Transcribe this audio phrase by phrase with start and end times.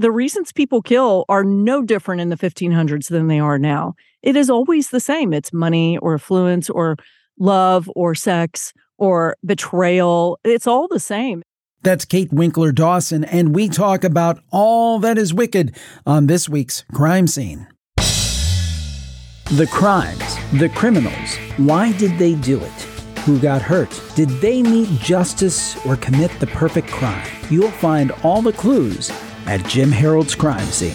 [0.00, 3.94] the reasons people kill are no different in the 1500s than they are now.
[4.22, 5.34] It is always the same.
[5.34, 6.96] It's money or affluence or
[7.38, 10.38] love or sex or betrayal.
[10.42, 11.42] It's all the same.
[11.82, 15.76] That's Kate Winkler Dawson, and we talk about all that is wicked
[16.06, 17.66] on this week's Crime Scene.
[17.96, 22.82] The crimes, the criminals, why did they do it?
[23.26, 24.00] Who got hurt?
[24.14, 27.26] Did they meet justice or commit the perfect crime?
[27.50, 29.10] You'll find all the clues
[29.50, 30.94] at Jim Harold's Crime Scene.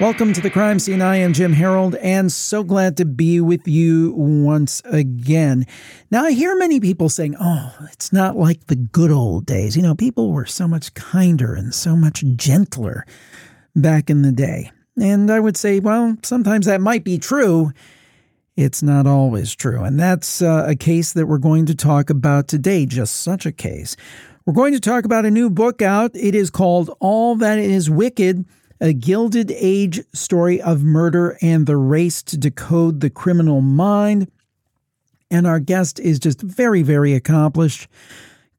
[0.00, 1.00] Welcome to the crime scene.
[1.00, 5.64] I am Jim Harold and so glad to be with you once again.
[6.10, 9.76] Now, I hear many people saying, oh, it's not like the good old days.
[9.76, 13.06] You know, people were so much kinder and so much gentler
[13.76, 14.72] back in the day.
[15.00, 17.70] And I would say, well, sometimes that might be true.
[18.56, 19.84] It's not always true.
[19.84, 23.52] And that's uh, a case that we're going to talk about today, just such a
[23.52, 23.96] case.
[24.46, 26.12] We're going to talk about a new book out.
[26.14, 28.44] It is called All That Is Wicked
[28.80, 34.30] a Gilded Age story of murder and the race to decode the criminal mind.
[35.30, 37.88] And our guest is just very, very accomplished.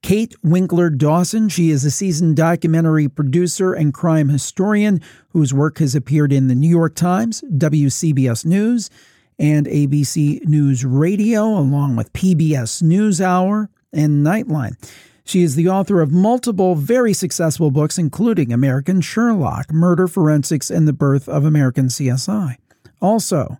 [0.04, 1.50] Kate Winkler Dawson.
[1.50, 6.56] She is a seasoned documentary producer and crime historian whose work has appeared in the
[6.56, 8.90] New York Times, WCBS News,
[9.38, 14.76] and ABC News Radio, along with PBS NewsHour and Nightline.
[15.24, 20.88] She is the author of multiple very successful books, including American Sherlock, Murder Forensics, and
[20.88, 22.58] the Birth of American CSI.
[23.02, 23.58] Also,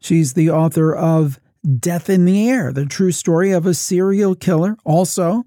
[0.00, 1.40] she's the author of
[1.78, 4.76] Death in the Air, the true story of a serial killer.
[4.84, 5.44] Also,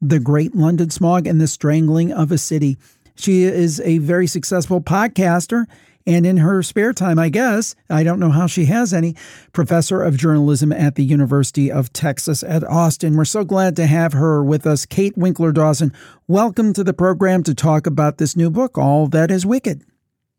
[0.00, 2.76] The Great London Smog and the Strangling of a City.
[3.14, 5.66] She is a very successful podcaster
[6.06, 9.14] and in her spare time, I guess, I don't know how she has any,
[9.52, 13.16] professor of journalism at the University of Texas at Austin.
[13.16, 14.86] We're so glad to have her with us.
[14.86, 15.92] Kate Winkler Dawson,
[16.26, 19.84] welcome to the program to talk about this new book, All That Is Wicked.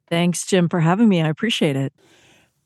[0.09, 1.22] Thanks, Jim, for having me.
[1.22, 1.94] I appreciate it.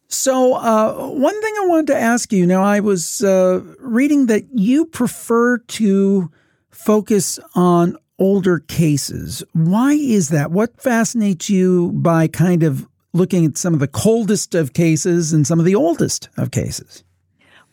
[0.09, 4.43] So, uh, one thing I wanted to ask you now, I was uh, reading that
[4.53, 6.31] you prefer to
[6.71, 9.43] focus on older cases.
[9.53, 10.51] Why is that?
[10.51, 15.45] What fascinates you by kind of looking at some of the coldest of cases and
[15.45, 17.03] some of the oldest of cases?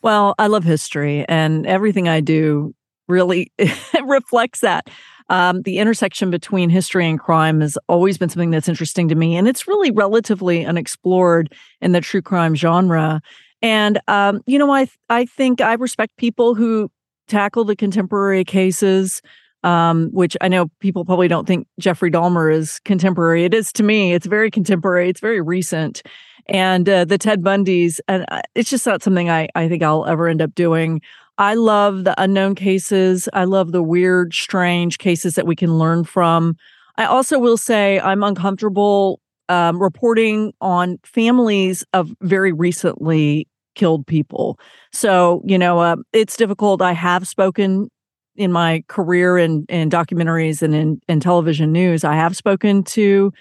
[0.01, 2.75] Well, I love history, and everything I do
[3.07, 3.51] really
[4.05, 4.89] reflects that.
[5.29, 9.35] Um, the intersection between history and crime has always been something that's interesting to me,
[9.35, 13.21] and it's really relatively unexplored in the true crime genre.
[13.63, 16.91] And um, you know, I I think I respect people who
[17.27, 19.23] tackle the contemporary cases
[19.65, 23.43] um, which I know people probably don't think Jeffrey Dahmer is contemporary.
[23.43, 24.13] It is to me.
[24.13, 25.09] It's very contemporary.
[25.09, 26.03] It's very recent.
[26.47, 30.05] And uh, the Ted Bundys, and uh, it's just not something I, I think I'll
[30.05, 31.01] ever end up doing.
[31.39, 33.27] I love the unknown cases.
[33.33, 36.55] I love the weird, strange cases that we can learn from.
[36.97, 44.59] I also will say I'm uncomfortable um, reporting on families of very recently killed people.
[44.93, 46.81] So, you know, uh, it's difficult.
[46.81, 47.89] I have spoken
[48.35, 53.31] in my career in, in documentaries and in, in television news, I have spoken to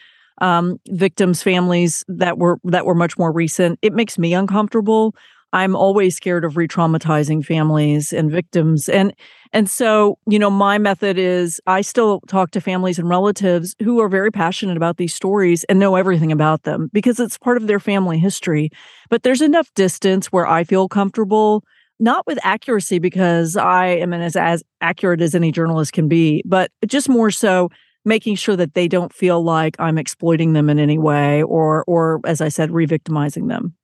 [0.41, 3.78] um, victims' families that were that were much more recent.
[3.82, 5.15] It makes me uncomfortable.
[5.53, 9.15] I'm always scared of re-traumatizing families and victims, and
[9.53, 14.00] and so you know my method is I still talk to families and relatives who
[14.00, 17.69] are very passionate about these stories and know everything about them because it's part of
[17.69, 18.71] their family history.
[19.11, 21.65] But there's enough distance where I feel comfortable
[22.00, 26.71] not with accuracy because I am as, as accurate as any journalist can be, but
[26.87, 27.71] just more so
[28.05, 32.21] making sure that they don't feel like I'm exploiting them in any way or or
[32.25, 33.75] as I said re-victimizing them.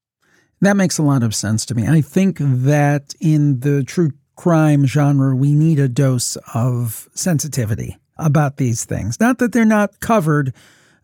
[0.60, 1.88] That makes a lot of sense to me.
[1.88, 8.58] I think that in the true crime genre we need a dose of sensitivity about
[8.58, 9.18] these things.
[9.18, 10.52] Not that they're not covered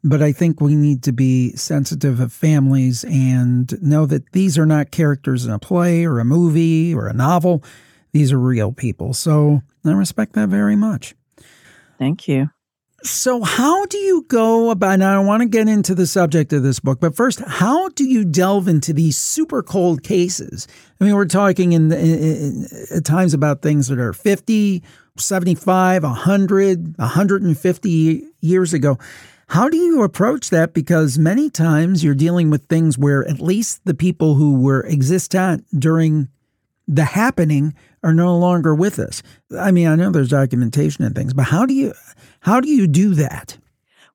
[0.07, 4.67] but I think we need to be sensitive of families and know that these are
[4.67, 7.63] not characters in a play or a movie or a novel.
[8.13, 9.15] These are real people.
[9.15, 11.15] So I respect that very much.
[11.99, 12.51] Thank you.
[13.03, 14.99] So, how do you go about?
[14.99, 18.05] Now, I want to get into the subject of this book, but first, how do
[18.05, 20.67] you delve into these super cold cases?
[21.01, 24.83] I mean, we're talking in, in, in at times about things that are 50,
[25.19, 28.99] 75, 100, 150 years ago.
[29.49, 30.75] How do you approach that?
[30.75, 35.65] Because many times you're dealing with things where at least the people who were existent
[35.79, 36.29] during
[36.89, 39.23] the happening are no longer with us.
[39.59, 41.93] I mean, I know there's documentation and things, but how do you
[42.41, 43.57] how do you do that?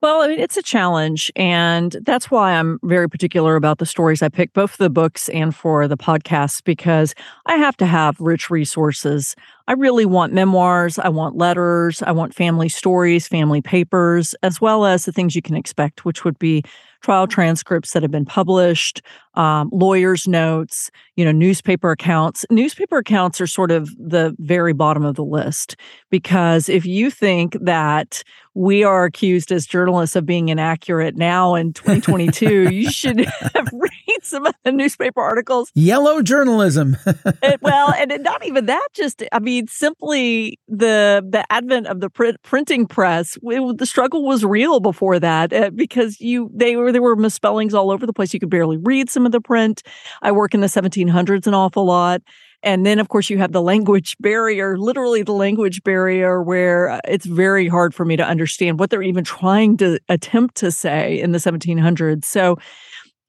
[0.02, 1.32] Well, I mean, it's a challenge.
[1.36, 5.30] And that's why I'm very particular about the stories I pick, both for the books
[5.30, 7.14] and for the podcasts, because
[7.46, 9.36] I have to have rich resources.
[9.68, 14.86] I really want memoirs, I want letters, I want family stories, family papers, as well
[14.86, 16.64] as the things you can expect, which would be
[17.02, 17.34] trial mm-hmm.
[17.34, 19.02] transcripts that have been published,
[19.36, 22.46] um, lawyers' notes, you know, newspaper accounts.
[22.50, 25.76] Newspaper accounts are sort of the very bottom of the list
[26.10, 28.24] because if you think that
[28.54, 33.20] we are accused as journalists of being inaccurate now in 2022, you should
[33.74, 35.72] read some of the newspaper articles.
[35.74, 36.98] Yellow journalism.
[37.06, 38.88] it, well, and not even that.
[38.94, 43.38] Just, I mean, simply the the advent of the print, printing press.
[43.42, 47.74] It, the struggle was real before that uh, because you they were there were misspellings
[47.74, 48.34] all over the place.
[48.34, 49.84] You could barely read some of the print.
[50.22, 52.22] I work in the 1700s an awful lot.
[52.64, 57.00] And then, of course, you have the language barrier, literally the language barrier, where uh,
[57.06, 61.20] it's very hard for me to understand what they're even trying to attempt to say
[61.20, 62.24] in the 1700s.
[62.24, 62.58] So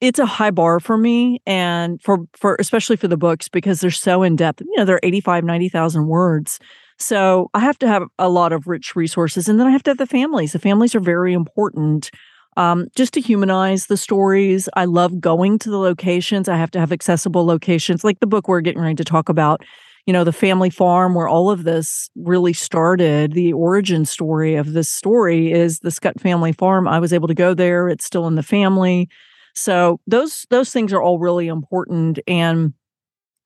[0.03, 3.91] it's a high bar for me and for, for especially for the books because they're
[3.91, 4.61] so in depth.
[4.61, 6.59] You know, they're 85, 90,000 words.
[6.99, 9.49] So I have to have a lot of rich resources.
[9.49, 10.53] And then I have to have the families.
[10.53, 12.11] The families are very important
[12.57, 14.69] um, just to humanize the stories.
[14.75, 16.49] I love going to the locations.
[16.49, 19.65] I have to have accessible locations, like the book we're getting ready to talk about.
[20.07, 23.33] You know, the family farm where all of this really started.
[23.33, 26.89] The origin story of this story is the Scott family farm.
[26.89, 27.89] I was able to go there.
[27.89, 29.09] It's still in the family.
[29.55, 32.19] So those those things are all really important.
[32.27, 32.75] And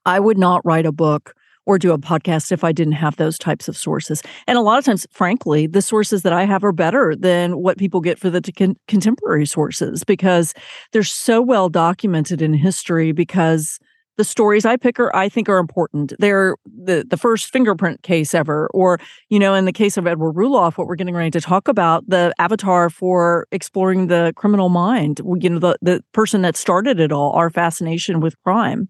[0.06, 1.34] I would not write a book
[1.66, 4.22] or do a podcast if I didn't have those types of sources.
[4.46, 7.76] And a lot of times, frankly, the sources that I have are better than what
[7.76, 10.54] people get for the con- contemporary sources because
[10.92, 13.78] they're so well documented in history because
[14.16, 16.12] the stories I pick are I think are important.
[16.18, 18.98] They're the the first fingerprint case ever, or
[19.28, 22.08] you know, in the case of Edward Rulloff, what we're getting ready to talk about,
[22.08, 25.20] the avatar for exploring the criminal mind.
[25.40, 28.88] You know, the the person that started it all, our fascination with crime.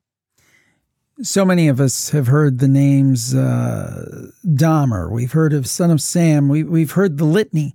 [1.22, 5.10] So many of us have heard the names uh, Dahmer.
[5.10, 6.50] We've heard of Son of Sam.
[6.50, 7.74] We, we've heard the litany,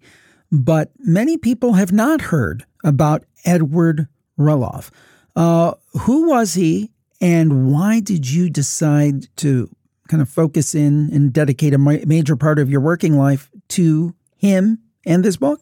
[0.52, 4.08] but many people have not heard about Edward
[4.38, 4.92] Rulloff.
[5.36, 9.76] Uh, who was he, and why did you decide to
[10.08, 14.78] kind of focus in and dedicate a major part of your working life to him
[15.04, 15.62] and this book?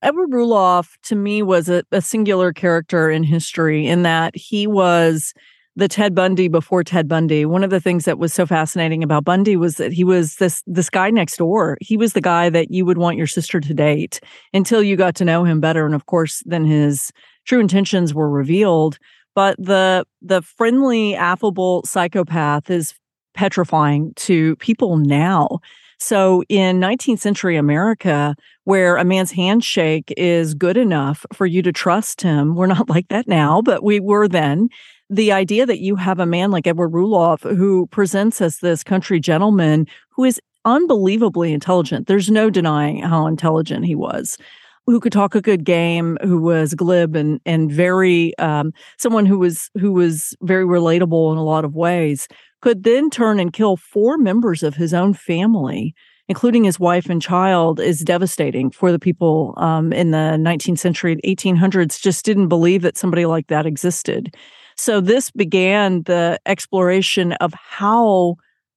[0.00, 5.34] Edward Rulloff, to me, was a, a singular character in history in that he was
[5.76, 7.44] the Ted Bundy before Ted Bundy.
[7.44, 10.62] One of the things that was so fascinating about Bundy was that he was this
[10.66, 11.78] this guy next door.
[11.80, 14.20] He was the guy that you would want your sister to date
[14.52, 17.12] until you got to know him better and of course then his
[17.46, 18.98] true intentions were revealed.
[19.34, 22.94] But the the friendly affable psychopath is
[23.34, 25.60] petrifying to people now.
[26.00, 28.34] So in 19th century America,
[28.64, 33.08] where a man's handshake is good enough for you to trust him, we're not like
[33.08, 34.68] that now, but we were then
[35.10, 39.18] the idea that you have a man like Edward Rulloff who presents as this country
[39.18, 42.06] gentleman who is unbelievably intelligent.
[42.06, 44.38] There's no denying how intelligent he was.
[44.86, 49.38] Who could talk a good game, who was glib and and very um, someone who
[49.38, 52.28] was who was very relatable in a lot of ways,
[52.62, 55.94] could then turn and kill four members of his own family,
[56.28, 61.20] including his wife and child, is devastating for the people um, in the 19th century,
[61.24, 62.00] 1800s.
[62.00, 64.34] Just didn't believe that somebody like that existed.
[64.80, 68.36] So this began the exploration of how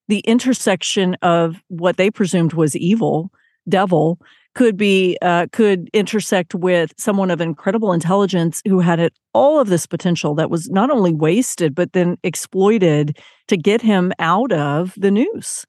[0.09, 3.31] the intersection of what they presumed was evil,
[3.69, 4.19] devil,
[4.53, 9.69] could be uh, could intersect with someone of incredible intelligence who had it, all of
[9.69, 14.93] this potential that was not only wasted but then exploited to get him out of
[14.97, 15.65] the noose.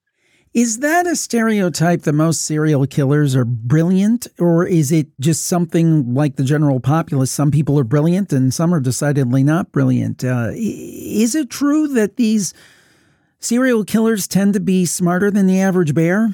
[0.55, 6.15] Is that a stereotype that most serial killers are brilliant, or is it just something
[6.15, 7.33] like the general populace?
[7.33, 10.23] Some people are brilliant and some are decidedly not brilliant.
[10.23, 12.55] Uh, is it true that these
[13.41, 16.33] serial killers tend to be smarter than the average bear?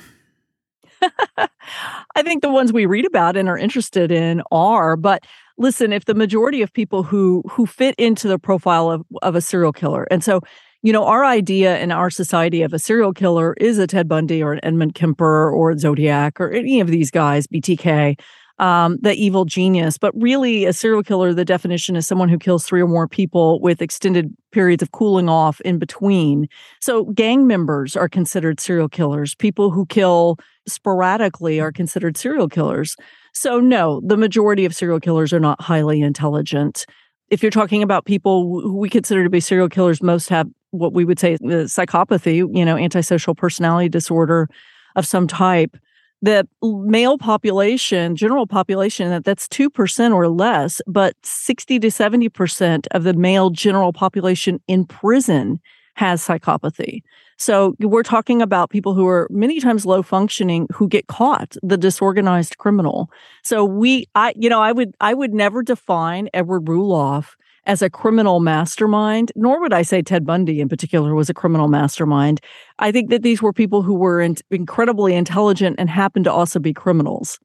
[1.38, 5.24] I think the ones we read about and are interested in are, but
[5.56, 9.40] listen, if the majority of people who who fit into the profile of, of a
[9.40, 10.42] serial killer, and so
[10.82, 14.42] you know, our idea in our society of a serial killer is a Ted Bundy
[14.42, 18.18] or an Edmund Kemper or Zodiac or any of these guys, BTK,
[18.58, 19.98] um, the evil genius.
[19.98, 23.60] But really, a serial killer, the definition is someone who kills three or more people
[23.60, 26.48] with extended periods of cooling off in between.
[26.80, 29.34] So, gang members are considered serial killers.
[29.34, 32.96] People who kill sporadically are considered serial killers.
[33.34, 36.86] So, no, the majority of serial killers are not highly intelligent
[37.30, 40.92] if you're talking about people who we consider to be serial killers, most have what
[40.92, 44.48] we would say the psychopathy, you know, antisocial personality disorder
[44.96, 45.76] of some type.
[46.22, 52.28] The male population, general population, that that's two percent or less, but sixty to seventy
[52.28, 55.60] percent of the male general population in prison
[55.94, 57.02] has psychopathy.
[57.38, 61.78] So we're talking about people who are many times low functioning who get caught, the
[61.78, 63.10] disorganized criminal.
[63.42, 67.28] So we I you know, I would I would never define Edward Rulloff
[67.66, 71.68] as a criminal mastermind, nor would I say Ted Bundy in particular was a criminal
[71.68, 72.40] mastermind.
[72.78, 76.58] I think that these were people who were in- incredibly intelligent and happened to also
[76.58, 77.38] be criminals.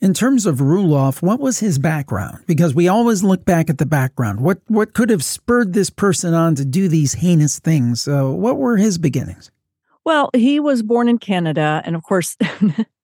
[0.00, 2.44] In terms of Rulloff, what was his background?
[2.46, 4.40] Because we always look back at the background.
[4.40, 8.06] What what could have spurred this person on to do these heinous things?
[8.06, 9.50] Uh, what were his beginnings?
[10.04, 12.36] Well, he was born in Canada, and of course,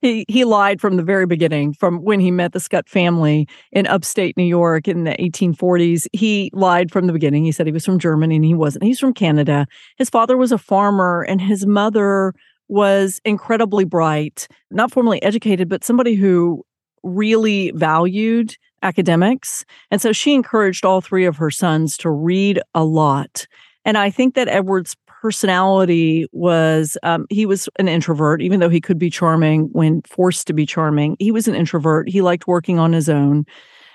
[0.00, 1.72] he he lied from the very beginning.
[1.74, 6.50] From when he met the Scott family in upstate New York in the 1840s, he
[6.52, 7.44] lied from the beginning.
[7.44, 8.84] He said he was from Germany, and he wasn't.
[8.84, 9.66] He's from Canada.
[9.96, 12.34] His father was a farmer, and his mother
[12.68, 16.64] was incredibly bright, not formally educated, but somebody who
[17.02, 19.64] really valued academics.
[19.90, 23.46] And so she encouraged all three of her sons to read a lot.
[23.84, 28.80] And I think that Edward's personality was um, he was an introvert, even though he
[28.80, 31.16] could be charming when forced to be charming.
[31.18, 32.08] He was an introvert.
[32.08, 33.44] He liked working on his own.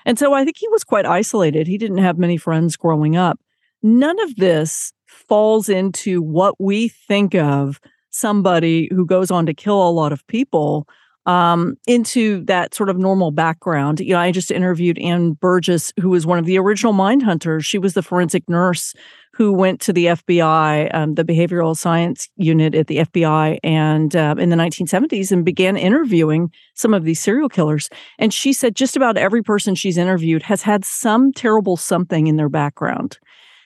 [0.06, 1.66] And so I think he was quite isolated.
[1.66, 3.38] He didn't have many friends growing up.
[3.82, 9.86] None of this falls into what we think of somebody who goes on to kill
[9.86, 10.86] a lot of people
[11.26, 14.00] um, into that sort of normal background.
[14.00, 17.64] You know, I just interviewed Ann Burgess, who was one of the original mind hunters.
[17.64, 18.94] She was the forensic nurse
[19.32, 24.34] who went to the FBI, um, the behavioral science unit at the FBI, and uh,
[24.38, 27.88] in the 1970s, and began interviewing some of these serial killers.
[28.18, 32.36] And she said just about every person she's interviewed has had some terrible something in
[32.36, 33.18] their background.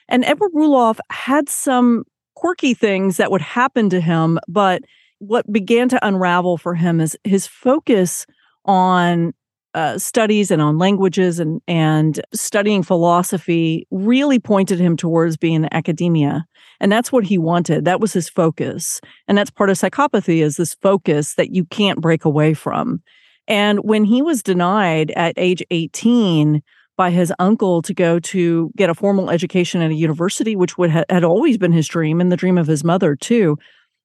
[0.07, 2.03] And Edward Rulloff had some
[2.35, 4.39] quirky things that would happen to him.
[4.47, 4.83] But
[5.19, 8.25] what began to unravel for him is his focus
[8.65, 9.33] on
[9.75, 15.73] uh, studies and on languages and and studying philosophy really pointed him towards being in
[15.73, 16.43] academia
[16.79, 20.57] and that's what he wanted that was his focus and that's part of psychopathy is
[20.57, 22.99] this focus that you can't break away from
[23.47, 26.63] and when he was denied at age 18
[26.99, 30.91] by his uncle to go to get a formal education at a university, which would
[30.91, 33.57] ha- had always been his dream and the dream of his mother too.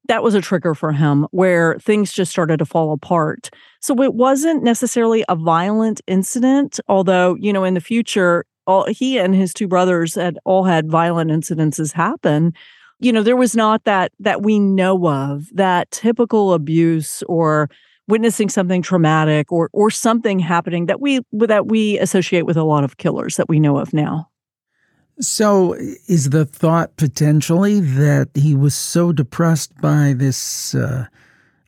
[0.06, 3.50] That was a trigger for him where things just started to fall apart.
[3.80, 9.18] So it wasn't necessarily a violent incident, although, you know, in the future, all he
[9.18, 12.52] and his two brothers had all had violent incidences happen.
[13.00, 17.68] You know, there was not that that we know of, that typical abuse or
[18.08, 22.84] witnessing something traumatic or or something happening that we that we associate with a lot
[22.84, 24.28] of killers that we know of now.
[25.20, 31.06] So, is the thought potentially that he was so depressed by this uh,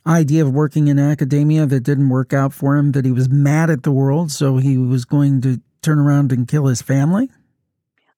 [0.06, 3.70] idea of working in academia that didn't work out for him that he was mad
[3.70, 7.30] at the world, so he was going to turn around and kill his family?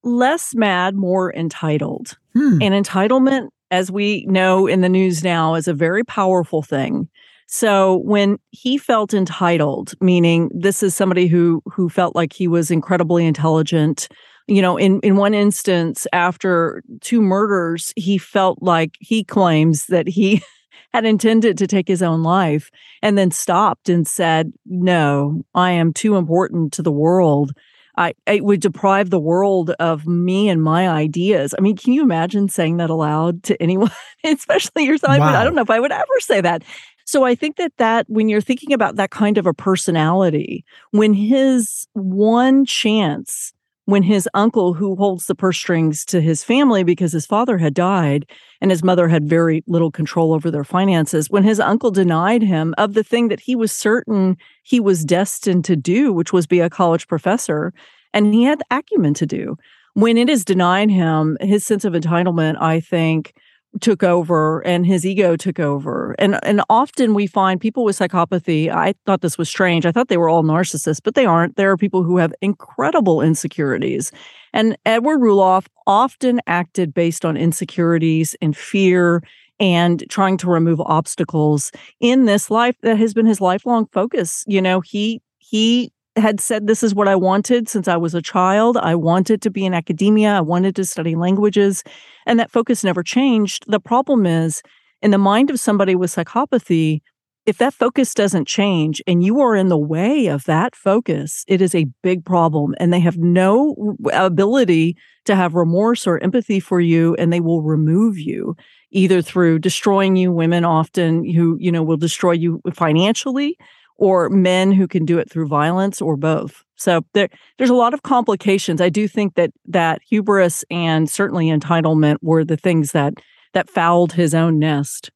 [0.02, 2.16] Less mad, more entitled.
[2.32, 2.62] Hmm.
[2.62, 7.08] And entitlement, as we know in the news now, is a very powerful thing.
[7.46, 12.70] So when he felt entitled, meaning this is somebody who who felt like he was
[12.70, 14.08] incredibly intelligent,
[14.48, 20.08] you know, in in one instance after two murders, he felt like he claims that
[20.08, 20.42] he
[20.94, 22.70] had intended to take his own life
[23.02, 27.52] and then stopped and said, "No, I am too important to the world."
[27.96, 31.52] I, it would deprive the world of me and my ideas.
[31.58, 33.90] I mean, can you imagine saying that aloud to anyone,
[34.24, 35.18] especially yourself?
[35.18, 35.34] Wow.
[35.34, 36.62] I don't know if I would ever say that.
[37.06, 41.12] So I think that that when you're thinking about that kind of a personality, when
[41.12, 43.52] his one chance,
[43.88, 47.72] when his uncle who holds the purse strings to his family because his father had
[47.72, 48.26] died
[48.60, 52.74] and his mother had very little control over their finances, when his uncle denied him
[52.76, 56.60] of the thing that he was certain he was destined to do, which was be
[56.60, 57.72] a college professor,
[58.12, 59.56] and he had the acumen to do.
[59.94, 63.32] When it is denied him, his sense of entitlement, I think,
[63.80, 66.14] took over and his ego took over.
[66.18, 69.86] And and often we find people with psychopathy, I thought this was strange.
[69.86, 71.56] I thought they were all narcissists, but they aren't.
[71.56, 74.10] There are people who have incredible insecurities.
[74.52, 79.22] And Edward Rulloff often acted based on insecurities and fear
[79.60, 84.44] and trying to remove obstacles in this life that has been his lifelong focus.
[84.46, 88.22] You know, he he had said this is what I wanted since I was a
[88.22, 88.76] child.
[88.76, 90.30] I wanted to be in academia.
[90.30, 91.82] I wanted to study languages.
[92.26, 93.64] And that focus never changed.
[93.66, 94.62] The problem is
[95.02, 97.00] in the mind of somebody with psychopathy,
[97.46, 101.62] if that focus doesn't change and you are in the way of that focus, it
[101.62, 102.74] is a big problem.
[102.78, 107.62] And they have no ability to have remorse or empathy for you, and they will
[107.62, 108.54] remove you
[108.90, 110.30] either through destroying you.
[110.30, 113.56] Women often who, you know, will destroy you financially
[113.98, 116.64] or men who can do it through violence or both.
[116.76, 117.28] So there,
[117.58, 118.80] there's a lot of complications.
[118.80, 123.14] I do think that that hubris and certainly entitlement were the things that
[123.52, 125.10] that fouled his own nest.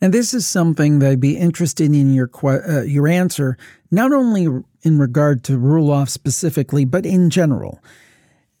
[0.00, 3.56] And this is something that I'd be interested in your uh, your answer,
[3.90, 4.46] not only
[4.82, 7.82] in regard to Rulloff specifically, but in general.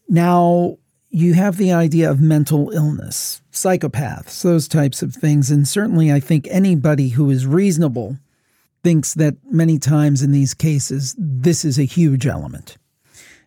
[0.08, 0.78] Now,
[1.10, 6.20] you have the idea of mental illness, psychopaths, those types of things, and certainly I
[6.20, 8.18] think anybody who is reasonable
[8.82, 12.76] thinks that many times in these cases this is a huge element.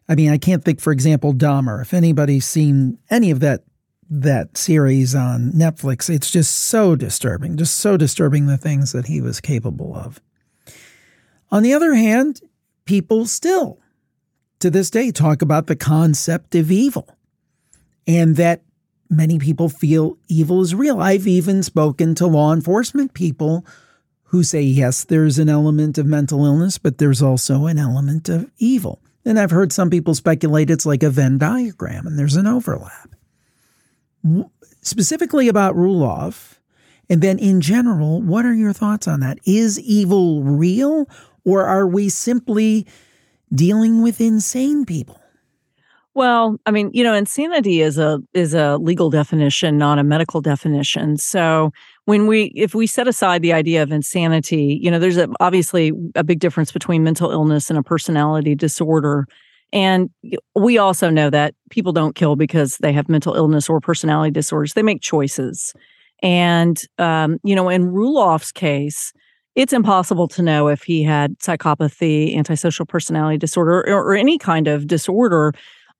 [0.09, 1.81] I mean, I can't think, for example, Dahmer.
[1.81, 3.63] If anybody's seen any of that
[4.11, 6.13] that series on Netflix.
[6.13, 10.21] It's just so disturbing, just so disturbing the things that he was capable of.
[11.49, 12.41] On the other hand,
[12.83, 13.79] people still,
[14.59, 17.17] to this day, talk about the concept of evil
[18.05, 18.63] and that
[19.09, 20.99] many people feel evil is real.
[20.99, 23.65] I've even spoken to law enforcement people
[24.31, 28.49] who say, yes, there's an element of mental illness, but there's also an element of
[28.57, 29.01] evil.
[29.23, 33.09] And I've heard some people speculate it's like a Venn diagram and there's an overlap
[34.81, 36.57] specifically about Rulloff,
[37.09, 39.39] and then in general, what are your thoughts on that?
[39.45, 41.09] Is evil real,
[41.45, 42.85] or are we simply
[43.53, 45.19] dealing with insane people?
[46.13, 50.41] Well, I mean, you know, insanity is a is a legal definition, not a medical
[50.41, 51.17] definition.
[51.17, 51.71] So
[52.05, 55.91] when we if we set aside the idea of insanity, you know, there's a, obviously
[56.15, 59.27] a big difference between mental illness and a personality disorder.
[59.73, 60.09] And
[60.55, 64.73] we also know that people don't kill because they have mental illness or personality disorders.
[64.73, 65.73] They make choices.
[66.21, 69.13] And, um, you know, in Rulloff's case,
[69.55, 74.67] it's impossible to know if he had psychopathy, antisocial personality disorder, or, or any kind
[74.67, 75.53] of disorder.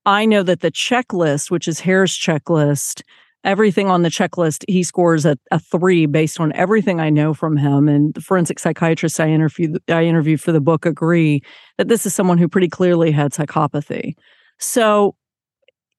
[0.04, 3.02] I know that the checklist, which is Hare's checklist,
[3.44, 7.56] everything on the checklist, he scores a, a three based on everything I know from
[7.56, 7.88] him.
[7.88, 11.42] And the forensic psychiatrists I interviewed, I interviewed for the book agree
[11.78, 14.14] that this is someone who pretty clearly had psychopathy.
[14.58, 15.16] So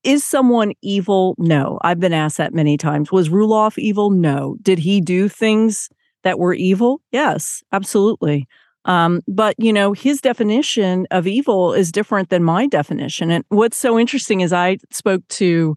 [0.04, 1.34] is someone evil?
[1.38, 1.78] No.
[1.82, 3.10] I've been asked that many times.
[3.10, 4.10] Was Rulloff evil?
[4.10, 4.56] No.
[4.62, 5.88] Did he do things
[6.22, 7.00] that were evil?
[7.10, 8.46] Yes, absolutely.
[8.86, 13.30] Um, but you know, his definition of evil is different than my definition.
[13.30, 15.74] And what's so interesting is I spoke to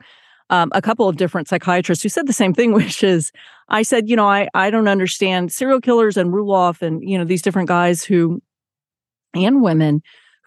[0.50, 3.32] um, a couple of different psychiatrists who said the same thing, which is,
[3.70, 7.26] I said, you know, I I don't understand serial killers and Rulloff and you know
[7.26, 8.42] these different guys who
[9.34, 10.02] and women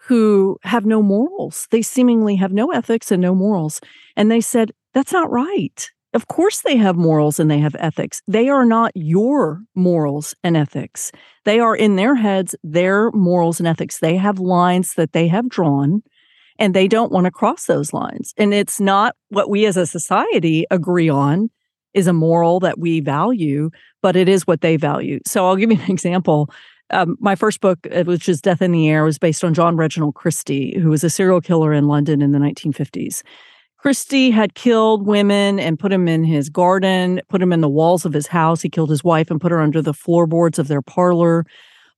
[0.07, 1.67] who have no morals.
[1.71, 3.79] They seemingly have no ethics and no morals.
[4.15, 5.89] And they said that's not right.
[6.13, 8.21] Of course, they have morals and they have ethics.
[8.27, 11.11] They are not your morals and ethics.
[11.45, 13.99] They are in their heads, their morals and ethics.
[13.99, 16.03] They have lines that they have drawn
[16.61, 18.35] and they don't want to cross those lines.
[18.37, 21.49] And it's not what we as a society agree on
[21.95, 23.71] is a moral that we value,
[24.03, 25.19] but it is what they value.
[25.25, 26.51] So I'll give you an example.
[26.91, 30.13] Um, my first book, which is Death in the Air, was based on John Reginald
[30.13, 33.23] Christie, who was a serial killer in London in the 1950s.
[33.77, 38.05] Christie had killed women and put them in his garden, put them in the walls
[38.05, 38.61] of his house.
[38.61, 41.43] He killed his wife and put her under the floorboards of their parlor.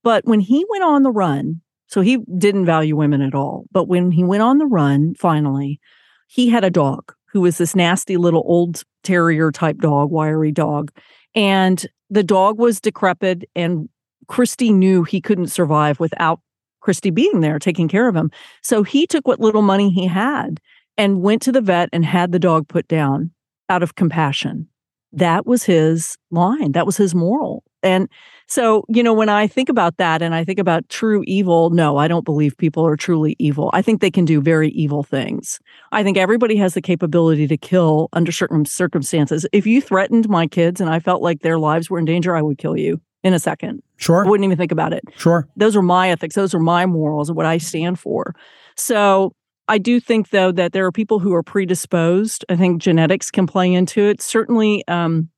[0.03, 1.59] But when he went on the run,
[1.93, 3.65] so he didn't value women at all.
[3.71, 5.79] But when he went on the run, finally,
[6.25, 10.91] he had a dog who was this nasty little old terrier type dog, wiry dog.
[11.35, 13.89] And the dog was decrepit, and
[14.27, 16.39] Christie knew he couldn't survive without
[16.79, 18.31] Christie being there taking care of him.
[18.63, 20.59] So he took what little money he had
[20.97, 23.29] and went to the vet and had the dog put down
[23.69, 24.67] out of compassion.
[25.11, 26.71] That was his line.
[26.71, 27.63] That was his moral.
[27.83, 28.09] And
[28.47, 31.97] so, you know, when I think about that and I think about true evil, no,
[31.97, 33.69] I don't believe people are truly evil.
[33.73, 35.59] I think they can do very evil things.
[35.91, 39.45] I think everybody has the capability to kill under certain circumstances.
[39.51, 42.41] If you threatened my kids and I felt like their lives were in danger, I
[42.41, 43.81] would kill you in a second.
[43.97, 44.25] Sure.
[44.25, 45.03] I wouldn't even think about it.
[45.17, 45.47] Sure.
[45.55, 46.35] Those are my ethics.
[46.35, 48.35] Those are my morals and what I stand for.
[48.75, 49.33] So
[49.67, 52.43] I do think, though, that there are people who are predisposed.
[52.49, 54.21] I think genetics can play into it.
[54.21, 55.29] Certainly, um,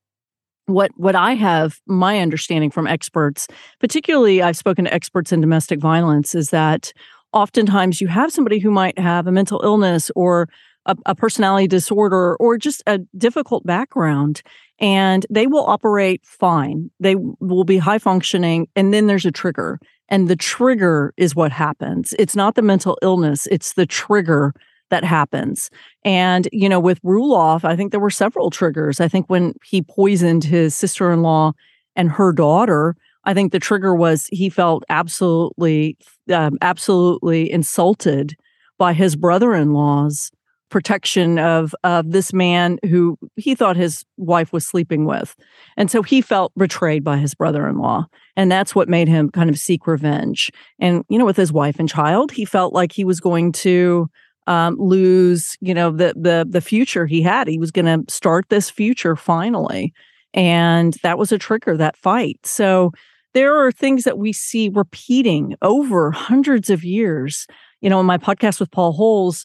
[0.66, 3.48] what what I have my understanding from experts,
[3.80, 6.92] particularly I've spoken to experts in domestic violence, is that
[7.32, 10.48] oftentimes you have somebody who might have a mental illness or
[10.86, 14.42] a, a personality disorder or just a difficult background
[14.78, 16.90] and they will operate fine.
[17.00, 21.52] They will be high functioning and then there's a trigger and the trigger is what
[21.52, 22.14] happens.
[22.18, 24.52] It's not the mental illness, it's the trigger
[24.90, 25.70] that happens.
[26.04, 29.00] And, you know, with Rulloff, I think there were several triggers.
[29.00, 31.52] I think when he poisoned his sister in law
[31.94, 35.96] and her daughter, I think the trigger was he felt absolutely,
[36.32, 38.36] um, absolutely insulted
[38.78, 40.30] by his brother in law's
[40.68, 45.36] protection of of this man who he thought his wife was sleeping with
[45.76, 48.04] and so he felt betrayed by his brother-in-law
[48.36, 51.78] and that's what made him kind of seek revenge and you know with his wife
[51.78, 54.10] and child he felt like he was going to
[54.46, 57.48] um, lose, you know, the the the future he had.
[57.48, 59.92] He was going to start this future finally,
[60.34, 62.38] And that was a trigger, that fight.
[62.44, 62.92] So
[63.34, 67.46] there are things that we see repeating over hundreds of years.
[67.80, 69.44] You know, in my podcast with Paul Holes,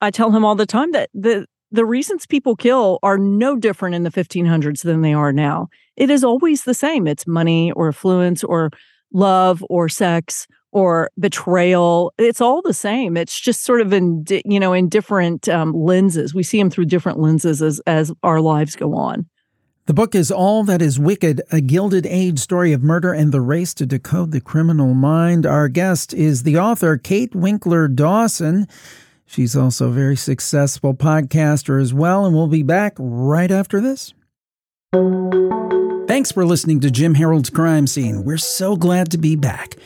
[0.00, 3.94] I tell him all the time that the the reasons people kill are no different
[3.94, 5.68] in the 1500s than they are now.
[5.96, 7.08] It is always the same.
[7.08, 8.70] It's money or affluence or
[9.12, 12.12] love or sex or betrayal.
[12.18, 13.16] It's all the same.
[13.16, 16.34] It's just sort of in you know in different um, lenses.
[16.34, 19.26] We see them through different lenses as as our lives go on.
[19.86, 23.40] The book is All That Is Wicked, a Gilded Age story of murder and the
[23.40, 25.44] race to decode the criminal mind.
[25.44, 28.68] Our guest is the author, Kate Winkler Dawson.
[29.26, 34.14] She's also a very successful podcaster as well, and we'll be back right after this.
[36.06, 38.22] Thanks for listening to Jim Harold's Crime Scene.
[38.22, 39.76] We're so glad to be back.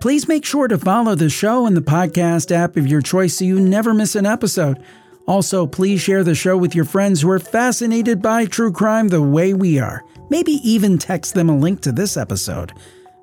[0.00, 3.44] Please make sure to follow the show in the podcast app of your choice so
[3.44, 4.82] you never miss an episode.
[5.26, 9.22] Also, please share the show with your friends who are fascinated by true crime the
[9.22, 10.04] way we are.
[10.30, 12.72] Maybe even text them a link to this episode.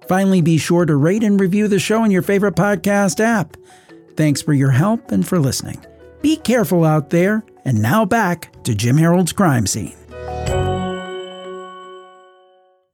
[0.08, 3.56] Finally, be sure to rate and review the show in your favorite podcast app.
[4.18, 5.84] Thanks for your help and for listening.
[6.22, 7.44] Be careful out there.
[7.66, 9.96] And now back to Jim Harold's crime scene.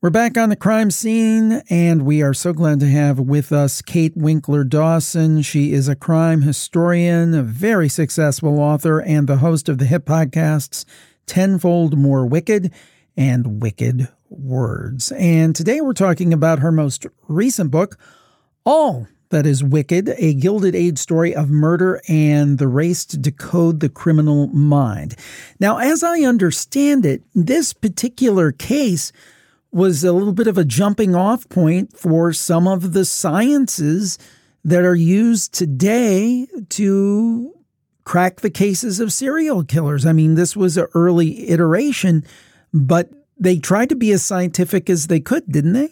[0.02, 3.82] We're back on the crime scene, and we are so glad to have with us
[3.82, 5.42] Kate Winkler Dawson.
[5.42, 10.06] She is a crime historian, a very successful author, and the host of the hit
[10.06, 10.86] podcasts
[11.26, 12.72] Tenfold More Wicked
[13.18, 15.12] and Wicked Words.
[15.12, 17.98] And today we're talking about her most recent book,
[18.64, 23.82] All That Is Wicked, a Gilded Age story of murder and the race to decode
[23.82, 25.18] the criminal mind.
[25.60, 29.12] Now, as I understand it, this particular case
[29.72, 34.18] was a little bit of a jumping off point for some of the sciences
[34.64, 37.54] that are used today to
[38.04, 40.06] crack the cases of serial killers.
[40.06, 42.26] I mean, this was an early iteration,
[42.74, 45.90] but they tried to be as scientific as they could, didn't they?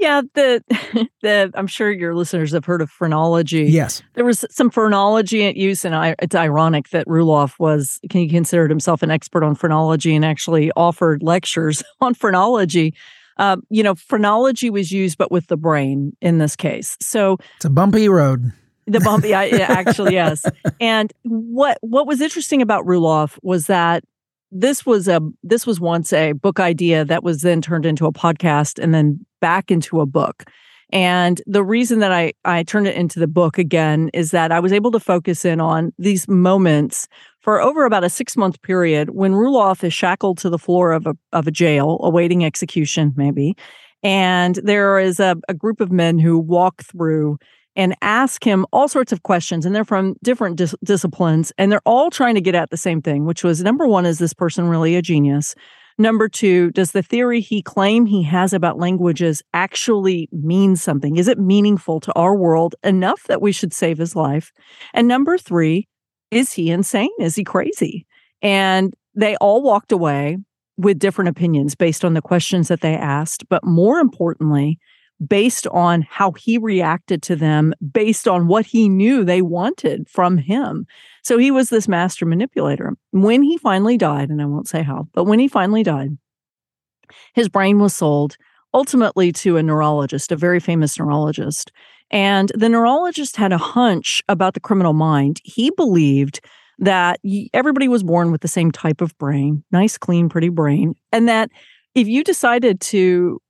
[0.00, 0.64] Yeah, the
[1.22, 3.64] the I'm sure your listeners have heard of phrenology.
[3.64, 8.26] Yes, there was some phrenology at use, and I, it's ironic that Rulloff was he
[8.26, 12.94] considered himself an expert on phrenology and actually offered lectures on phrenology.
[13.36, 16.96] Um, you know, phrenology was used, but with the brain in this case.
[17.00, 18.52] So it's a bumpy road.
[18.86, 20.44] The bumpy, I, actually, yes.
[20.80, 24.02] And what what was interesting about Rulloff was that
[24.50, 28.12] this was a this was once a book idea that was then turned into a
[28.12, 30.44] podcast and then back into a book.
[30.92, 34.60] And the reason that I I turned it into the book again is that I
[34.60, 37.08] was able to focus in on these moments
[37.40, 41.06] for over about a six month period when Rulloff is shackled to the floor of
[41.06, 43.56] a of a jail awaiting execution, maybe.
[44.02, 47.38] And there is a, a group of men who walk through
[47.76, 51.80] and ask him all sorts of questions and they're from different dis- disciplines and they're
[51.86, 54.66] all trying to get at the same thing which was number 1 is this person
[54.66, 55.54] really a genius
[56.00, 61.16] number 2 does the theory he claim he has about languages actually mean something?
[61.16, 64.52] Is it meaningful to our world enough that we should save his life?
[64.94, 65.86] And number 3
[66.30, 67.10] is he insane?
[67.18, 68.06] Is he crazy?
[68.42, 70.38] And they all walked away
[70.76, 74.78] with different opinions based on the questions that they asked but more importantly
[75.26, 80.38] based on how he reacted to them, based on what he knew they wanted from
[80.38, 80.86] him.
[81.30, 82.96] So he was this master manipulator.
[83.12, 86.18] When he finally died, and I won't say how, but when he finally died,
[87.34, 88.36] his brain was sold
[88.74, 91.70] ultimately to a neurologist, a very famous neurologist.
[92.10, 95.40] And the neurologist had a hunch about the criminal mind.
[95.44, 96.40] He believed
[96.80, 97.20] that
[97.54, 101.48] everybody was born with the same type of brain, nice, clean, pretty brain, and that
[101.94, 103.40] if you decided to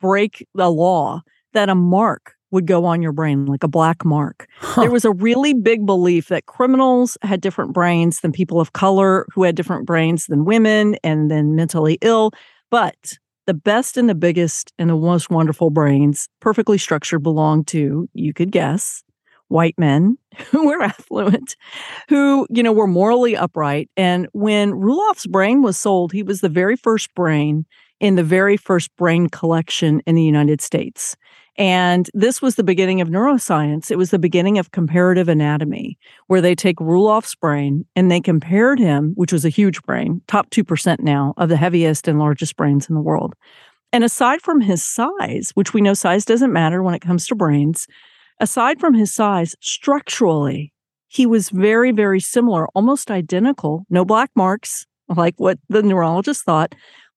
[0.00, 1.22] break the law
[1.54, 4.46] that a mark would go on your brain, like a black mark.
[4.58, 4.82] Huh.
[4.82, 9.26] There was a really big belief that criminals had different brains than people of color
[9.34, 12.30] who had different brains than women and then mentally ill.
[12.70, 18.08] But the best and the biggest and the most wonderful brains, perfectly structured, belong to,
[18.12, 19.02] you could guess,
[19.48, 20.18] white men
[20.50, 21.56] who were affluent,
[22.08, 23.88] who, you know, were morally upright.
[23.96, 27.64] And when Rulloff's brain was sold, he was the very first brain
[28.00, 31.16] in the very first brain collection in the United States.
[31.58, 33.90] And this was the beginning of neuroscience.
[33.90, 38.78] It was the beginning of comparative anatomy, where they take Rulloff's brain and they compared
[38.78, 42.88] him, which was a huge brain, top 2% now of the heaviest and largest brains
[42.88, 43.34] in the world.
[43.92, 47.34] And aside from his size, which we know size doesn't matter when it comes to
[47.34, 47.86] brains,
[48.38, 50.74] aside from his size, structurally,
[51.08, 56.74] he was very, very similar, almost identical, no black marks, like what the neurologist thought,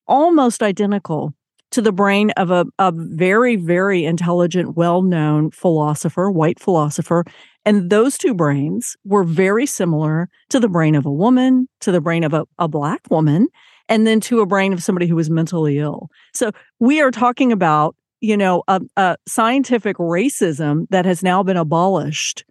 [0.08, 1.34] almost identical
[1.71, 7.23] to the brain of a, a very, very intelligent, well known philosopher, white philosopher.
[7.65, 12.01] And those two brains were very similar to the brain of a woman, to the
[12.01, 13.47] brain of a, a black woman.
[13.89, 16.10] and then to a brain of somebody who was mentally ill.
[16.34, 21.58] So we are talking about, you know, a, a scientific racism that has now been
[21.58, 22.45] abolished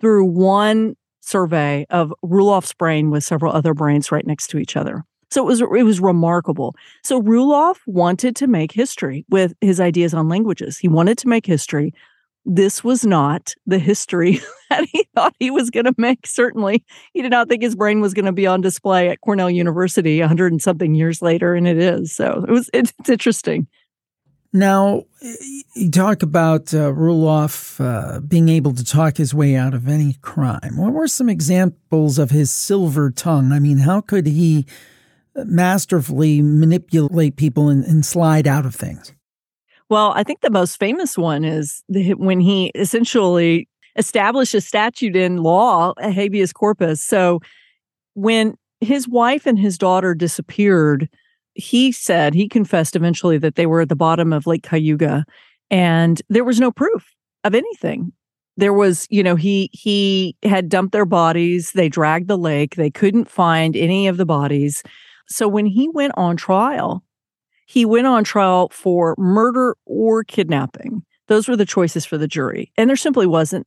[0.00, 5.04] through one survey of Rulloff's brain with several other brains right next to each other.
[5.30, 6.74] So it was it was remarkable.
[7.04, 10.78] So Rulloff wanted to make history with his ideas on languages.
[10.78, 11.92] He wanted to make history.
[12.44, 16.26] This was not the history that he thought he was going to make.
[16.26, 19.50] Certainly, he did not think his brain was going to be on display at Cornell
[19.50, 22.14] University 100 and something years later, and it is.
[22.14, 23.66] So it was it's, it's interesting.
[24.50, 25.04] Now,
[25.74, 30.14] you talk about uh, Rulloff uh, being able to talk his way out of any
[30.22, 30.78] crime.
[30.78, 33.52] What were some examples of his silver tongue?
[33.52, 34.64] I mean, how could he
[35.36, 39.12] masterfully manipulate people and, and slide out of things?
[39.88, 45.16] Well, I think the most famous one is the, when he essentially established a statute
[45.16, 47.02] in law, a habeas corpus.
[47.02, 47.40] So
[48.14, 51.08] when his wife and his daughter disappeared,
[51.54, 55.24] he said, he confessed eventually that they were at the bottom of Lake Cayuga
[55.70, 57.14] and there was no proof
[57.44, 58.12] of anything.
[58.56, 62.90] There was, you know, he he had dumped their bodies, they dragged the lake, they
[62.90, 64.82] couldn't find any of the bodies.
[65.28, 67.04] So when he went on trial,
[67.66, 71.02] he went on trial for murder or kidnapping.
[71.26, 72.72] Those were the choices for the jury.
[72.78, 73.66] And there simply wasn't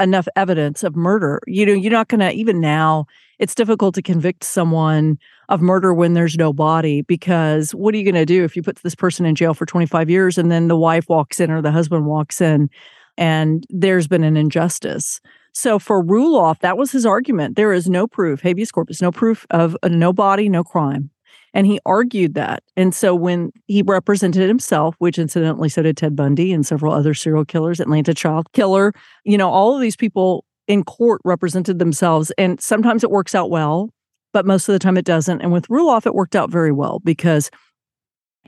[0.00, 1.40] enough evidence of murder.
[1.46, 3.06] You know, you're not going to, even now,
[3.38, 8.04] it's difficult to convict someone of murder when there's no body because what are you
[8.04, 10.68] going to do if you put this person in jail for 25 years and then
[10.68, 12.70] the wife walks in or the husband walks in
[13.16, 15.20] and there's been an injustice?
[15.52, 17.56] So for Rulloff, that was his argument.
[17.56, 21.10] There is no proof, habeas corpus, no proof of a no body, no crime.
[21.54, 22.64] And he argued that.
[22.76, 27.14] And so when he represented himself, which incidentally so did Ted Bundy and several other
[27.14, 28.92] serial killers, Atlanta child killer,
[29.24, 32.32] you know, all of these people in court represented themselves.
[32.36, 33.90] And sometimes it works out well,
[34.32, 35.40] but most of the time it doesn't.
[35.40, 37.50] And with Rulloff, it worked out very well because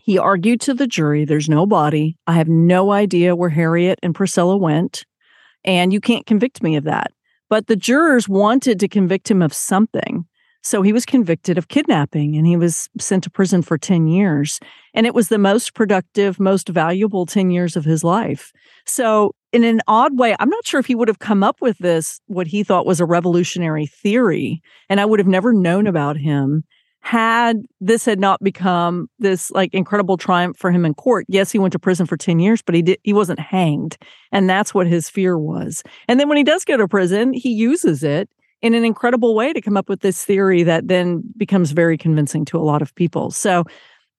[0.07, 2.17] he argued to the jury there's no body.
[2.29, 5.05] I have no idea where Harriet and Priscilla went
[5.65, 7.11] and you can't convict me of that.
[7.51, 10.25] But the jurors wanted to convict him of something.
[10.63, 14.61] So he was convicted of kidnapping and he was sent to prison for 10 years.
[14.95, 18.53] And it was the most productive, most valuable 10 years of his life.
[18.85, 21.79] So, in an odd way, I'm not sure if he would have come up with
[21.79, 24.61] this, what he thought was a revolutionary theory.
[24.89, 26.65] And I would have never known about him
[27.07, 31.59] had this had not become this like incredible triumph for him in court yes he
[31.59, 33.97] went to prison for 10 years but he did he wasn't hanged.
[34.33, 35.85] And that's what his fear was.
[36.09, 38.29] And then when he does go to prison he uses it
[38.61, 42.45] in an incredible way to come up with this theory that then becomes very convincing
[42.47, 43.31] to a lot of people.
[43.31, 43.63] So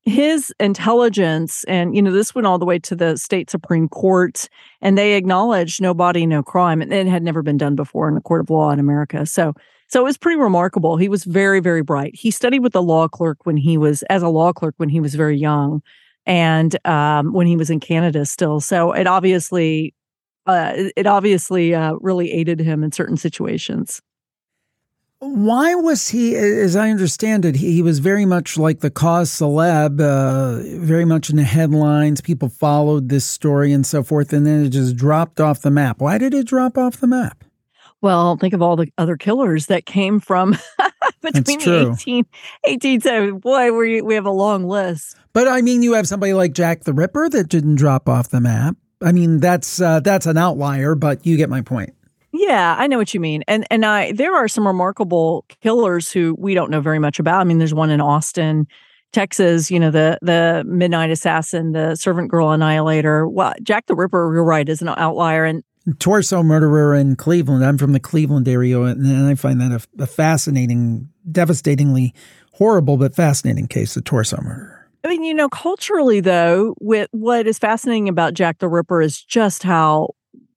[0.05, 4.47] his intelligence and you know this went all the way to the state supreme court
[4.81, 8.15] and they acknowledged no body no crime and it had never been done before in
[8.15, 9.25] a court of law in america.
[9.25, 9.53] So
[9.87, 10.97] so it was pretty remarkable.
[10.97, 12.15] He was very, very bright.
[12.15, 14.99] He studied with a law clerk when he was, as a law clerk, when he
[14.99, 15.81] was very young
[16.25, 18.59] and um, when he was in Canada still.
[18.59, 19.93] So it obviously,
[20.45, 24.01] uh, it obviously uh, really aided him in certain situations.
[25.19, 29.99] Why was he, as I understand it, he was very much like the cause celeb,
[29.99, 32.21] uh, very much in the headlines.
[32.21, 36.01] People followed this story and so forth, and then it just dropped off the map.
[36.01, 37.43] Why did it drop off the map?
[38.01, 40.57] Well, think of all the other killers that came from
[41.21, 42.25] between the 18,
[42.65, 45.15] 18 Boy, we, we have a long list.
[45.33, 48.41] But I mean, you have somebody like Jack the Ripper that didn't drop off the
[48.41, 48.75] map.
[49.01, 51.93] I mean, that's uh, that's an outlier, but you get my point.
[52.33, 53.43] Yeah, I know what you mean.
[53.47, 57.41] And and I there are some remarkable killers who we don't know very much about.
[57.41, 58.67] I mean, there's one in Austin,
[59.13, 63.27] Texas, you know, the the Midnight Assassin, the Servant Girl Annihilator.
[63.27, 65.45] Well, Jack the Ripper, you're right, is an outlier.
[65.45, 65.63] And
[65.99, 67.63] torso murderer in Cleveland.
[67.63, 72.13] I'm from the Cleveland area, and I find that a, a fascinating, devastatingly
[72.53, 74.87] horrible but fascinating case of torso murder.
[75.03, 79.21] I mean, you know, culturally though, with what is fascinating about Jack the Ripper is
[79.21, 80.09] just how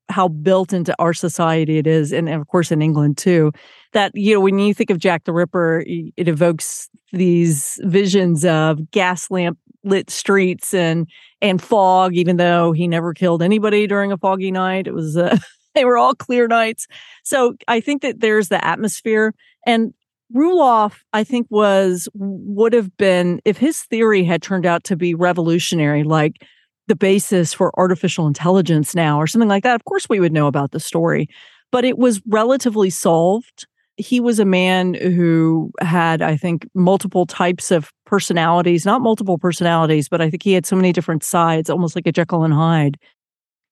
[0.09, 3.53] how built into our society it is, and of course in England too.
[3.93, 8.90] That you know, when you think of Jack the Ripper, it evokes these visions of
[8.90, 11.07] gas lamp lit streets and
[11.42, 14.87] and fog, even though he never killed anybody during a foggy night.
[14.87, 15.37] It was, uh,
[15.74, 16.87] they were all clear nights.
[17.24, 19.35] So I think that there's the atmosphere.
[19.66, 19.94] And
[20.35, 25.14] Rulloff, I think, was, would have been, if his theory had turned out to be
[25.14, 26.46] revolutionary, like
[26.87, 30.46] the basis for artificial intelligence now or something like that, of course we would know
[30.46, 31.29] about the story.
[31.72, 33.66] But it was relatively solved
[34.00, 40.08] he was a man who had, I think, multiple types of personalities, not multiple personalities,
[40.08, 42.96] but I think he had so many different sides, almost like a Jekyll and Hyde.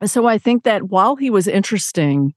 [0.04, 2.34] So I think that while he was interesting,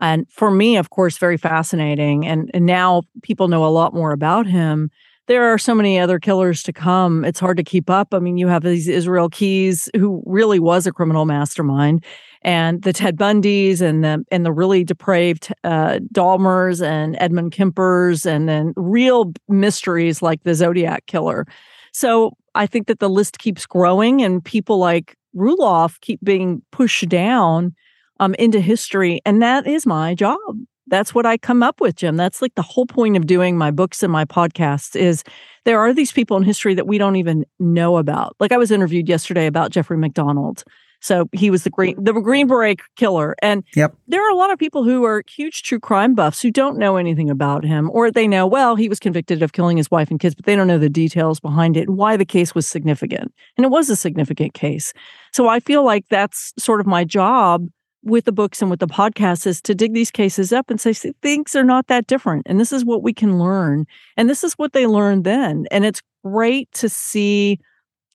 [0.00, 4.12] and for me, of course, very fascinating, and, and now people know a lot more
[4.12, 4.90] about him,
[5.26, 7.24] there are so many other killers to come.
[7.24, 8.12] It's hard to keep up.
[8.12, 12.04] I mean, you have these Israel Keyes, who really was a criminal mastermind,
[12.42, 18.26] and the Ted Bundys and the and the really depraved uh, Dahmers and Edmund Kempers,
[18.26, 21.46] and then real mysteries like the Zodiac killer.
[21.92, 27.08] So I think that the list keeps growing, and people like Rulloff keep being pushed
[27.08, 27.74] down
[28.20, 30.38] um, into history, and that is my job
[30.86, 32.16] that's what I come up with, Jim.
[32.16, 35.24] That's like the whole point of doing my books and my podcasts is
[35.64, 38.36] there are these people in history that we don't even know about.
[38.40, 40.64] Like I was interviewed yesterday about Jeffrey MacDonald.
[41.04, 43.36] So he was the green the Green Beret killer.
[43.42, 43.94] And yep.
[44.08, 46.96] there are a lot of people who are huge true crime buffs who don't know
[46.96, 50.18] anything about him, or they know, well, he was convicted of killing his wife and
[50.18, 53.34] kids, but they don't know the details behind it and why the case was significant.
[53.58, 54.94] And it was a significant case.
[55.34, 57.68] So I feel like that's sort of my job
[58.04, 60.92] with the books and with the podcast is to dig these cases up and say
[60.92, 62.46] things are not that different.
[62.46, 63.86] And this is what we can learn.
[64.16, 65.66] And this is what they learned then.
[65.70, 67.58] And it's great to see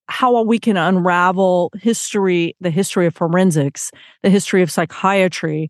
[0.08, 3.92] how we can unravel history the history of forensics
[4.24, 5.70] the history of psychiatry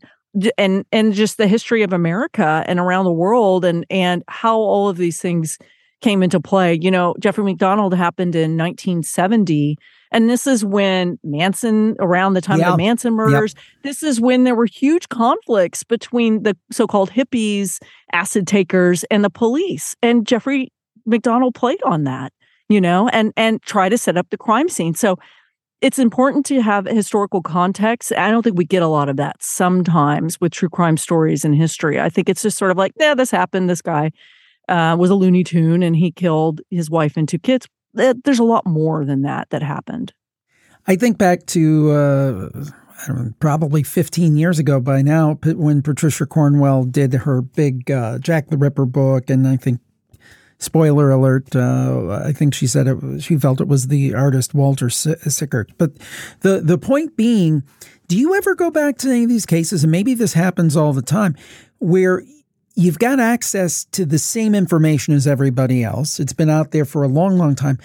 [0.58, 4.88] and and just the history of America and around the world and and how all
[4.88, 5.58] of these things
[6.02, 6.78] came into play.
[6.82, 9.78] You know Jeffrey MacDonald happened in 1970
[10.12, 13.64] and this is when Manson, around the time of the Manson murders, yep.
[13.84, 17.80] this is when there were huge conflicts between the so called hippies,
[18.12, 19.96] acid takers, and the police.
[20.02, 20.72] And Jeffrey
[21.06, 22.34] MacDonald played on that,
[22.70, 24.96] you know, and and try to set up the crime scene.
[24.96, 25.18] So
[25.80, 28.12] it's important to have historical context.
[28.12, 31.54] I don't think we get a lot of that sometimes with true crime stories in
[31.54, 32.00] history.
[32.00, 33.70] I think it's just sort of like, yeah, this happened.
[33.70, 34.12] This guy
[34.68, 38.44] uh, was a Looney Tune and he killed his wife and two kids there's a
[38.44, 40.14] lot more than that that happened.
[40.88, 42.50] I think back to uh,
[43.08, 48.50] know, probably 15 years ago by now when Patricia Cornwell did her big uh, Jack
[48.50, 49.80] the Ripper book, and I think
[50.58, 54.90] spoiler alert, uh, I think she said it, she felt it was the artist Walter
[54.90, 55.72] Sickert.
[55.78, 55.92] But
[56.42, 57.64] the the point being,
[58.08, 60.94] do you ever go back to any of these cases, and maybe this happens all
[60.94, 61.36] the time,
[61.80, 62.24] where
[62.80, 66.20] you've got access to the same information as everybody else.
[66.20, 67.78] It's been out there for a long, long time,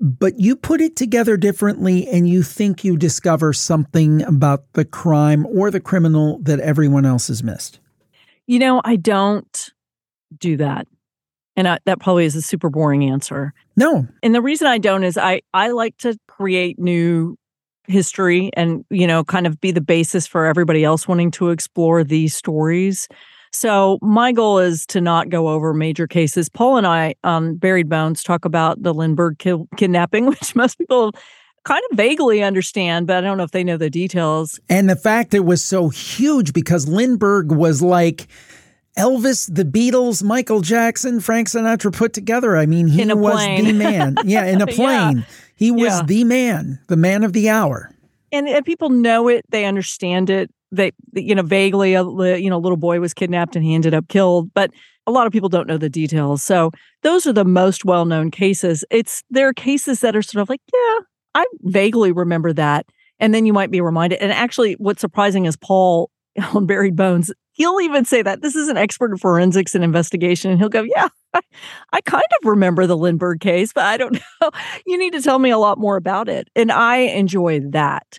[0.00, 5.46] but you put it together differently and you think you discover something about the crime
[5.46, 7.78] or the criminal that everyone else has missed.
[8.48, 9.70] You know, I don't
[10.36, 10.88] do that.
[11.56, 13.54] And I, that probably is a super boring answer.
[13.76, 14.08] No.
[14.22, 17.36] And the reason I don't is I I like to create new
[17.86, 22.04] history and you know kind of be the basis for everybody else wanting to explore
[22.04, 23.08] these stories
[23.52, 26.48] so my goal is to not go over major cases.
[26.48, 31.12] Paul and I um, Buried Bones talk about the Lindbergh ki- kidnapping, which most people
[31.64, 34.58] kind of vaguely understand, but I don't know if they know the details.
[34.68, 38.28] And the fact it was so huge because Lindbergh was like
[38.96, 42.56] Elvis, the Beatles, Michael Jackson, Frank Sinatra put together.
[42.56, 43.64] I mean, he was plane.
[43.64, 44.16] the man.
[44.24, 45.18] Yeah, in a plane.
[45.18, 45.24] yeah.
[45.54, 46.02] He was yeah.
[46.02, 47.94] the man, the man of the hour.
[48.32, 52.58] And, and people know it, they understand it they you know vaguely a you know
[52.58, 54.70] little boy was kidnapped and he ended up killed but
[55.06, 56.42] a lot of people don't know the details.
[56.42, 56.70] So
[57.02, 58.84] those are the most well-known cases.
[58.90, 60.98] It's there are cases that are sort of like yeah
[61.34, 62.86] i vaguely remember that
[63.18, 66.10] and then you might be reminded and actually what's surprising is paul
[66.54, 70.50] on buried bones he'll even say that this is an expert in forensics and investigation
[70.50, 71.40] and he'll go yeah I,
[71.92, 74.50] I kind of remember the lindbergh case but i don't know.
[74.86, 76.48] You need to tell me a lot more about it.
[76.56, 78.18] And i enjoy that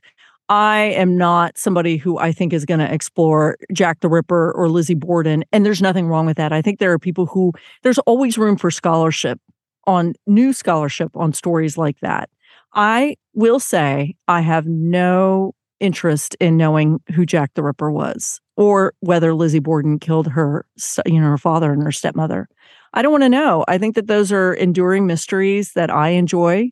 [0.52, 4.68] I am not somebody who I think is going to explore Jack the Ripper or
[4.68, 5.46] Lizzie Borden.
[5.54, 6.52] And there's nothing wrong with that.
[6.52, 9.40] I think there are people who, there's always room for scholarship
[9.88, 12.30] on new scholarship on stories like that.
[12.74, 18.94] I will say I have no interest in knowing who Jack the Ripper was or
[19.00, 20.66] whether Lizzie Borden killed her,
[21.06, 22.50] you know, her father and her stepmother.
[22.94, 23.64] I don't want to know.
[23.70, 26.72] I think that those are enduring mysteries that I enjoy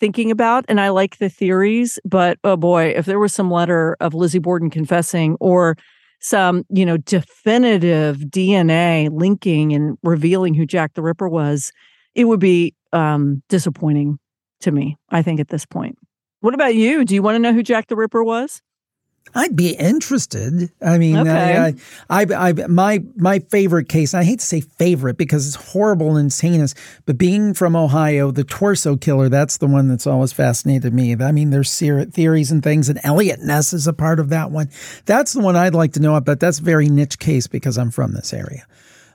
[0.00, 3.96] thinking about and I like the theories, but oh boy, if there was some letter
[4.00, 5.76] of Lizzie Borden confessing or
[6.20, 11.70] some, you know, definitive DNA linking and revealing who Jack the Ripper was,
[12.14, 14.18] it would be um, disappointing
[14.60, 15.98] to me, I think, at this point.
[16.40, 17.04] What about you?
[17.04, 18.62] Do you want to know who Jack the Ripper was?
[19.34, 20.70] I'd be interested.
[20.80, 21.74] I mean, okay.
[22.08, 24.14] I, I, I, my my favorite case.
[24.14, 28.44] I hate to say favorite because it's horrible and heinous, but being from Ohio, the
[28.44, 29.28] torso killer.
[29.28, 31.16] That's the one that's always fascinated me.
[31.16, 34.70] I mean, there's theories and things, and Eliot Ness is a part of that one.
[35.04, 36.38] That's the one I'd like to know about.
[36.38, 38.64] That's a very niche case because I'm from this area.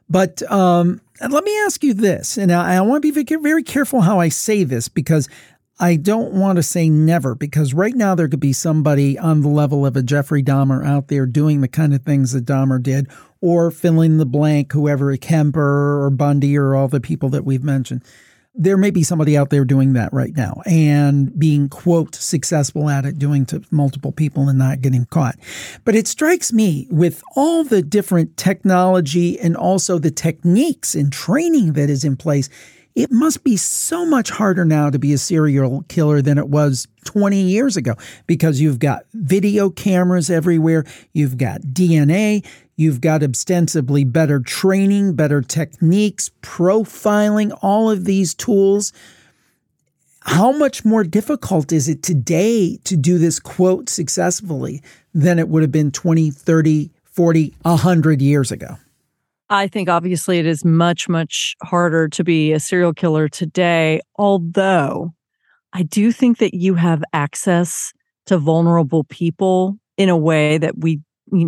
[0.10, 4.01] But um, let me ask you this, and I, I want to be very careful
[4.01, 5.30] how I say this because
[5.82, 9.47] I don't want to say never because right now there could be somebody on the
[9.47, 13.07] level of a Jeffrey Dahmer out there doing the kind of things that Dahmer did,
[13.39, 18.03] or filling the blank, whoever Kemper or Bundy or all the people that we've mentioned.
[18.55, 23.05] there may be somebody out there doing that right now and being, quote, successful at
[23.05, 25.38] it, doing to multiple people and not getting caught.
[25.86, 31.73] But it strikes me with all the different technology and also the techniques and training
[31.73, 32.49] that is in place,
[33.00, 36.86] it must be so much harder now to be a serial killer than it was
[37.06, 37.95] 20 years ago
[38.28, 40.84] because you've got video cameras everywhere,
[41.14, 42.45] you've got DNA,
[42.76, 48.91] you've got ostensibly better training, better techniques, profiling, all of these tools.
[50.24, 54.84] How much more difficult is it today to do this quote successfully
[55.14, 58.76] than it would have been 20, 30, 40, 100 years ago?
[59.50, 65.14] I think obviously it is much, much harder to be a serial killer today, although
[65.74, 67.91] I do think that you have access
[68.28, 71.02] to vulnerable people in a way that we,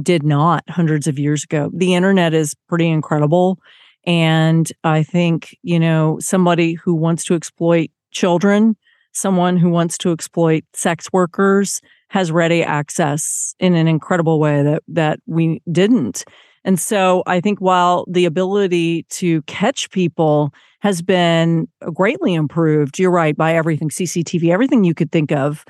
[0.03, 1.71] did not hundreds of years ago.
[1.73, 3.57] The internet is pretty incredible.
[4.05, 8.75] And I think, you know, somebody who wants to exploit children,
[9.11, 14.83] someone who wants to exploit sex workers has ready access in an incredible way that
[14.87, 16.23] that we didn't.
[16.63, 22.99] And so I think while the ability to catch people has been uh, greatly improved,
[22.99, 25.65] you're right, by everything CCTV, everything you could think of.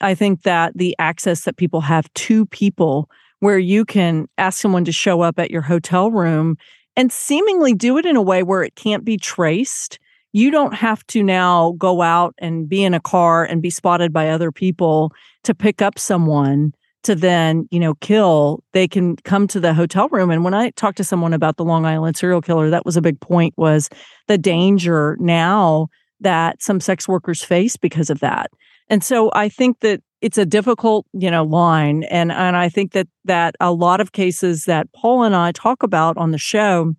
[0.00, 3.08] I think that the access that people have to people
[3.40, 6.56] where you can ask someone to show up at your hotel room
[6.96, 9.98] and seemingly do it in a way where it can't be traced.
[10.32, 14.12] You don't have to now go out and be in a car and be spotted
[14.12, 15.12] by other people
[15.44, 16.72] to pick up someone
[17.06, 20.30] to then, you know, kill, they can come to the hotel room.
[20.30, 23.02] And when I talked to someone about the Long Island serial killer, that was a
[23.02, 23.88] big point was
[24.28, 25.88] the danger now
[26.20, 28.50] that some sex workers face because of that.
[28.88, 32.04] And so I think that it's a difficult, you know, line.
[32.04, 35.82] And and I think that that a lot of cases that Paul and I talk
[35.82, 36.94] about on the show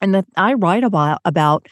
[0.00, 1.66] and that I write about about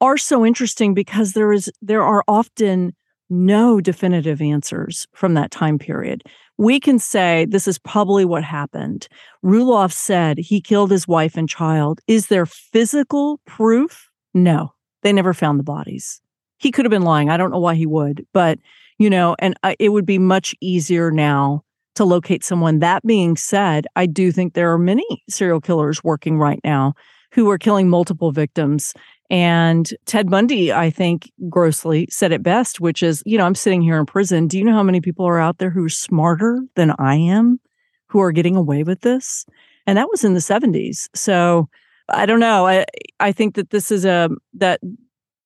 [0.00, 2.94] are so interesting because there is there are often
[3.28, 6.22] no definitive answers from that time period
[6.58, 9.08] we can say this is probably what happened.
[9.44, 12.00] Rulloff said he killed his wife and child.
[12.06, 14.08] Is there physical proof?
[14.32, 14.72] No,
[15.02, 16.20] they never found the bodies.
[16.58, 17.28] He could have been lying.
[17.28, 18.58] I don't know why he would, but
[18.98, 21.62] you know, and uh, it would be much easier now
[21.96, 22.78] to locate someone.
[22.78, 26.94] That being said, I do think there are many serial killers working right now
[27.32, 28.94] who are killing multiple victims
[29.30, 33.82] and Ted Bundy, I think, grossly said it best, which is, you know, I'm sitting
[33.82, 34.46] here in prison.
[34.46, 37.60] Do you know how many people are out there who are smarter than I am,
[38.06, 39.44] who are getting away with this?
[39.86, 41.08] And that was in the 70s.
[41.14, 41.68] So
[42.08, 42.66] I don't know.
[42.66, 42.84] I
[43.18, 44.80] I think that this is a that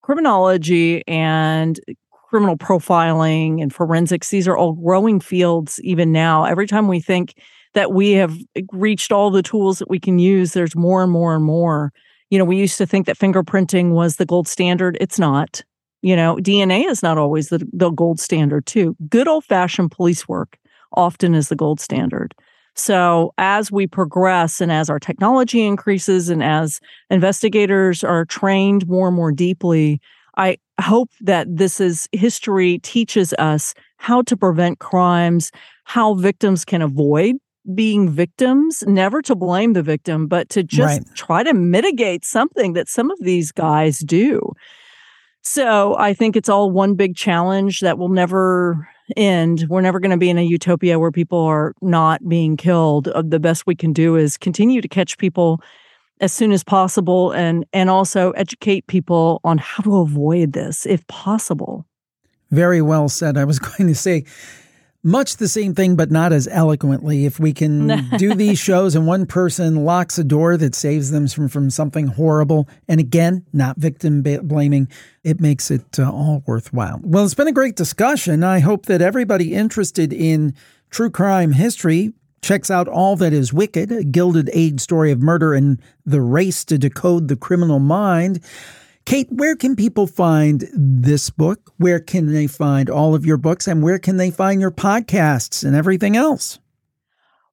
[0.03, 1.81] criminology and
[2.31, 6.45] criminal profiling and forensics, these are all growing fields even now.
[6.45, 7.35] Every time we think
[7.75, 8.37] that we have
[8.73, 11.93] reached all the tools that we can use, there's more and more and more
[12.31, 14.97] you know, we used to think that fingerprinting was the gold standard.
[15.01, 15.63] It's not.
[16.03, 18.97] You know, DNA is not always the, the gold standard, too.
[19.09, 20.57] Good old fashioned police work
[20.93, 22.35] often is the gold standard.
[22.75, 29.09] So, as we progress and as our technology increases and as investigators are trained more
[29.09, 30.01] and more deeply,
[30.37, 35.51] I hope that this is history teaches us how to prevent crimes,
[35.85, 37.37] how victims can avoid
[37.75, 41.17] being victims, never to blame the victim, but to just right.
[41.17, 44.41] try to mitigate something that some of these guys do.
[45.43, 49.67] So I think it's all one big challenge that will never end.
[49.69, 53.09] We're never going to be in a utopia where people are not being killed.
[53.09, 55.61] Uh, the best we can do is continue to catch people
[56.21, 61.07] as soon as possible and and also educate people on how to avoid this if
[61.07, 61.87] possible.
[62.51, 63.39] Very well said.
[63.39, 64.25] I was going to say
[65.03, 67.25] much the same thing, but not as eloquently.
[67.25, 71.27] If we can do these shows and one person locks a door that saves them
[71.29, 74.89] from, from something horrible, and again, not victim blaming,
[75.25, 77.01] it makes it uh, all worthwhile.
[77.03, 78.45] Well, it's been a great discussion.
[78.45, 80.55] I hope that everybody interested in
[80.91, 85.55] true crime history checks out All That Is Wicked, a Gilded Age story of murder
[85.55, 88.41] and the race to decode the criminal mind.
[89.07, 91.73] Kate, where can people find this book?
[91.79, 93.67] Where can they find all of your books?
[93.67, 96.59] And where can they find your podcasts and everything else?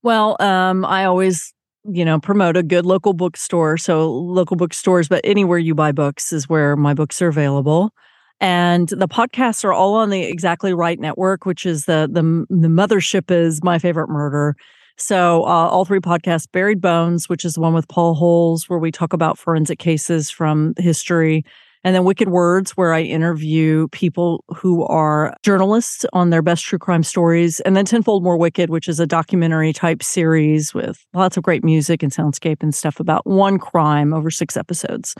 [0.04, 3.78] Well, um, I always, you know, promote a good local bookstore.
[3.78, 7.92] So local bookstores, but anywhere you buy books is where my books are available.
[8.40, 12.68] And the podcasts are all on the Exactly Right network, which is the the the
[12.68, 14.56] mothership is my favorite murder.
[14.98, 18.80] So, uh, all three podcasts Buried Bones, which is the one with Paul Holes, where
[18.80, 21.44] we talk about forensic cases from history
[21.84, 26.80] And then Wicked Words, where I interview people who are journalists on their best true
[26.80, 27.60] crime stories.
[27.62, 31.64] And then Tenfold More Wicked, which is a documentary type series with lots of great
[31.64, 35.16] music and soundscape and stuff about one crime over six episodes.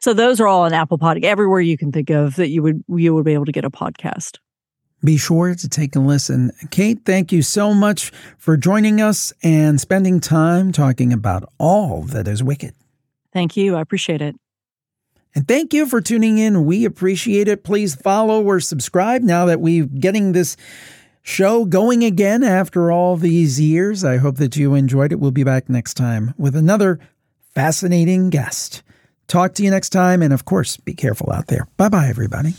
[0.00, 2.82] So those are all on Apple Podcast, everywhere you can think of that you would
[2.88, 4.38] you would be able to get a podcast.
[5.04, 6.52] Be sure to take a listen.
[6.70, 12.28] Kate, thank you so much for joining us and spending time talking about all that
[12.28, 12.74] is wicked.
[13.32, 13.74] Thank you.
[13.74, 14.36] I appreciate it.
[15.34, 16.66] And thank you for tuning in.
[16.66, 17.64] We appreciate it.
[17.64, 20.56] Please follow or subscribe now that we're getting this
[21.22, 24.04] show going again after all these years.
[24.04, 25.20] I hope that you enjoyed it.
[25.20, 27.00] We'll be back next time with another
[27.54, 28.82] fascinating guest.
[29.26, 30.20] Talk to you next time.
[30.20, 31.66] And of course, be careful out there.
[31.76, 32.54] Bye bye, everybody.